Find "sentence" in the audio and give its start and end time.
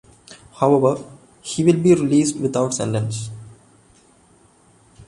2.73-3.29